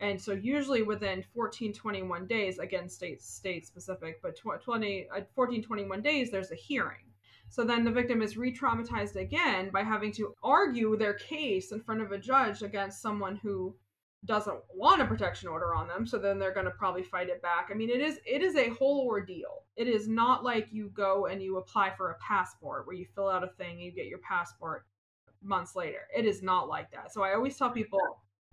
[0.00, 5.62] And so usually within 14, 21 days, again, state state specific, but 20, uh, 14,
[5.62, 7.11] 21 days, there's a hearing.
[7.52, 11.82] So then the victim is re traumatized again by having to argue their case in
[11.82, 13.76] front of a judge against someone who
[14.24, 16.06] doesn't want a protection order on them.
[16.06, 17.68] So then they're going to probably fight it back.
[17.70, 19.64] I mean it is it is a whole ordeal.
[19.76, 23.28] It is not like you go and you apply for a passport where you fill
[23.28, 24.86] out a thing and you get your passport
[25.42, 26.08] months later.
[26.16, 27.12] It is not like that.
[27.12, 28.00] So i always tell people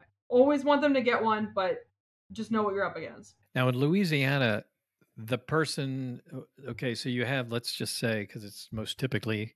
[0.01, 1.85] I always want them to get one but
[2.33, 3.35] just know what you're up against.
[3.55, 4.65] Now in louisiana
[5.25, 6.21] the person
[6.67, 9.53] okay so you have let's just say because it's most typically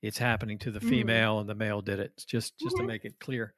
[0.00, 0.88] it's happening to the mm-hmm.
[0.88, 2.84] female and the male did it just just mm-hmm.
[2.84, 3.52] to make it clear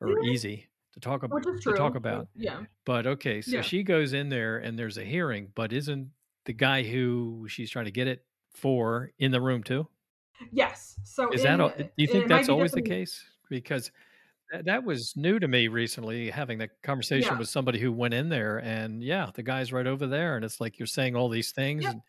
[0.00, 2.28] or easy to talk about to talk about.
[2.34, 2.60] Yeah.
[2.84, 3.62] But okay, so yeah.
[3.62, 6.10] she goes in there and there's a hearing, but isn't
[6.46, 9.86] the guy who she's trying to get it for in the room too?
[10.50, 10.96] Yes.
[11.04, 13.22] So is in, that do you think that's always the case?
[13.48, 13.90] Because
[14.50, 17.38] that, that, was new to me recently having that conversation yeah.
[17.38, 20.60] with somebody who went in there and yeah, the guy's right over there and it's
[20.60, 21.90] like you're saying all these things yeah.
[21.90, 22.00] and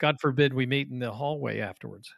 [0.00, 2.12] God forbid we meet in the hallway afterwards.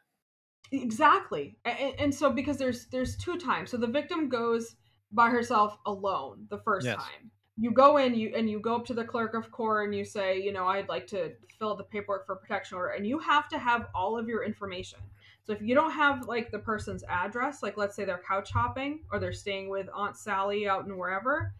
[0.72, 1.57] Exactly.
[1.64, 3.70] And, and so because there's there's two times.
[3.70, 4.77] So the victim goes
[5.12, 6.97] by herself alone the first Yes.
[6.97, 7.31] time.
[7.59, 10.05] You go in you and you go up to the clerk of court and you
[10.05, 13.18] say, you know, I'd like to fill out the paperwork for protection order and you
[13.18, 14.99] have to have all of your information.
[15.47, 19.05] So if you don't have like the person's address, like let's say they're couch hopping
[19.13, 21.55] or they're staying with Aunt Sally out in wherever,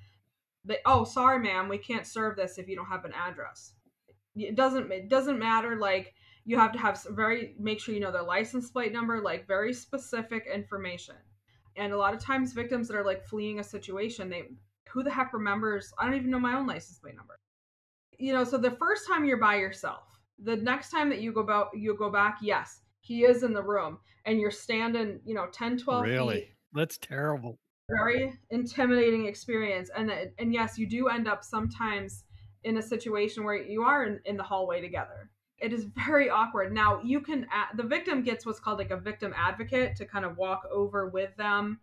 [0.65, 3.75] they oh sorry ma'am, we can't serve this if you don't have an address.
[4.35, 6.15] It doesn't it doesn't matter like
[6.45, 9.73] you have to have very make sure you know their license plate number, like very
[9.73, 11.15] specific information.
[11.77, 14.49] And a lot of times victims that are like fleeing a situation, they
[14.89, 17.39] who the heck remembers I don't even know my own license plate number.
[18.19, 21.41] You know, so the first time you're by yourself, the next time that you go
[21.41, 25.47] about you go back, yes, he is in the room and you're standing, you know,
[25.53, 26.35] 10 12 really?
[26.35, 27.59] feet That's terrible.
[27.89, 32.25] very intimidating experience and and yes you do end up sometimes
[32.65, 36.73] in a situation where you are in, in the hallway together it is very awkward
[36.73, 37.47] now you can
[37.77, 41.35] the victim gets what's called like a victim advocate to kind of walk over with
[41.37, 41.79] them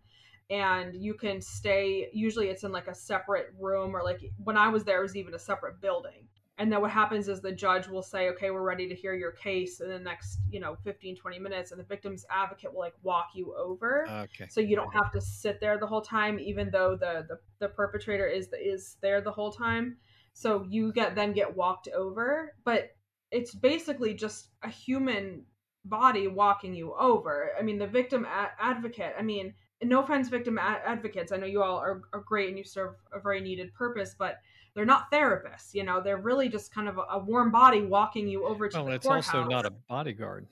[0.50, 4.68] and you can stay usually it's in like a separate room or like when i
[4.68, 6.28] was there it was even a separate building
[6.58, 9.32] and then what happens is the judge will say okay we're ready to hear your
[9.32, 11.72] case in the next you know 15 20 minutes.
[11.72, 14.06] And the victim's advocate will like walk you over.
[14.08, 14.46] Okay.
[14.48, 17.68] so you don't have to sit there the whole time even though the the, the
[17.68, 19.96] perpetrator is is there the whole time.
[20.32, 22.54] So you get then get walked over.
[22.64, 22.90] But
[23.30, 25.44] it's basically just a human
[25.84, 27.50] body walking you over.
[27.58, 28.26] I mean the victim
[28.60, 31.32] advocate i mean no offense victim advocates.
[31.32, 34.38] I know you all are, are great and you serve a very needed purpose but
[34.74, 38.26] they're not therapists you know they're really just kind of a, a warm body walking
[38.28, 39.34] you over to Well, the it's courthouse.
[39.34, 40.46] also not a bodyguard.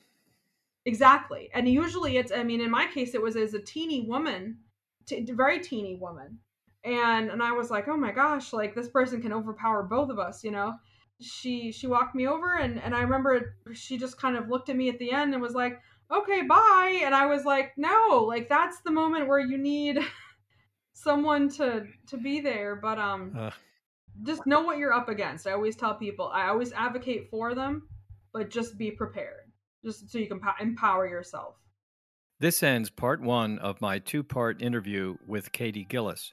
[0.85, 1.49] Exactly.
[1.55, 4.59] And usually it's, I mean, in my case, it was as a teeny woman,
[5.07, 6.39] t- very teeny woman.
[6.83, 10.19] And, and I was like, oh my gosh, like this person can overpower both of
[10.19, 10.75] us, you know?
[11.21, 14.77] She, she walked me over and, and I remember she just kind of looked at
[14.77, 17.01] me at the end and was like, okay, bye.
[17.05, 20.01] And I was like, no, like that's the moment where you need
[20.95, 22.75] someone to, to be there.
[22.75, 23.51] But, um, Uh,
[24.23, 25.47] just know what you're up against.
[25.47, 27.89] I always tell people, I always advocate for them,
[28.33, 29.51] but just be prepared
[29.85, 31.57] just so you can po- empower yourself.
[32.39, 36.33] This ends part one of my two part interview with Kaytee Gillis.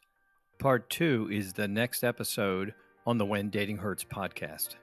[0.57, 2.73] Part two is the next episode
[3.05, 4.75] on the When Dating Hurts podcast.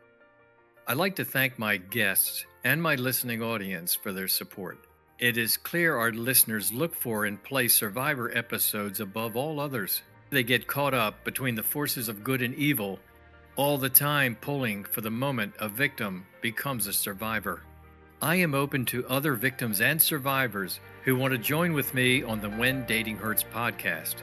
[0.88, 4.78] I'd like to thank my guests and my listening audience for their support.
[5.18, 10.02] It is clear our listeners look for and play survivor episodes above all others.
[10.30, 12.98] They get caught up between the forces of good and evil,
[13.54, 17.62] all the time pulling for the moment a victim becomes a survivor.
[18.20, 22.40] I am open to other victims and survivors who want to join with me on
[22.40, 24.16] the When Dating Hurts podcast.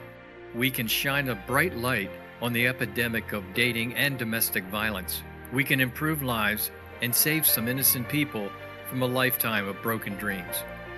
[0.54, 2.10] We can shine a bright light
[2.42, 5.22] on the epidemic of dating and domestic violence.
[5.52, 8.50] We can improve lives and save some innocent people
[8.90, 10.56] from a lifetime of broken dreams.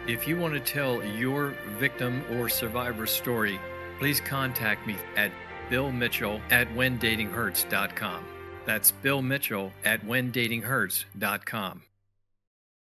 [0.08, 3.60] If you want to tell your victim or survivor story,
[3.98, 5.32] please contact me at
[5.70, 8.24] Bill Mitchell at WhenDatingHurts.com.
[8.64, 11.82] That's Bill Mitchell at WhenDatingHurts.com.